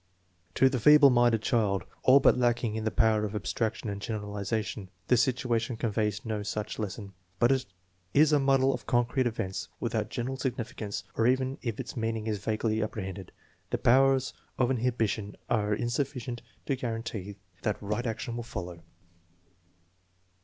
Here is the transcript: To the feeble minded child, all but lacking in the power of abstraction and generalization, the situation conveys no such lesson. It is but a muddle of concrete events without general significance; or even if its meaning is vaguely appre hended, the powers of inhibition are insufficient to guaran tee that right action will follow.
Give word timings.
To 0.55 0.67
the 0.67 0.79
feeble 0.79 1.11
minded 1.11 1.43
child, 1.43 1.83
all 2.01 2.19
but 2.19 2.35
lacking 2.35 2.73
in 2.75 2.85
the 2.85 2.89
power 2.89 3.23
of 3.23 3.35
abstraction 3.35 3.87
and 3.87 4.01
generalization, 4.01 4.89
the 5.09 5.15
situation 5.15 5.77
conveys 5.77 6.25
no 6.25 6.41
such 6.41 6.79
lesson. 6.79 7.13
It 7.39 7.51
is 7.51 7.67
but 8.33 8.35
a 8.35 8.39
muddle 8.39 8.73
of 8.73 8.87
concrete 8.87 9.27
events 9.27 9.67
without 9.79 10.09
general 10.09 10.37
significance; 10.37 11.03
or 11.15 11.27
even 11.27 11.59
if 11.61 11.79
its 11.79 11.95
meaning 11.95 12.25
is 12.25 12.39
vaguely 12.43 12.77
appre 12.79 13.03
hended, 13.03 13.29
the 13.69 13.77
powers 13.77 14.33
of 14.57 14.71
inhibition 14.71 15.35
are 15.51 15.71
insufficient 15.71 16.41
to 16.65 16.75
guaran 16.75 17.03
tee 17.03 17.35
that 17.61 17.77
right 17.79 18.07
action 18.07 18.35
will 18.35 18.41
follow. 18.41 18.81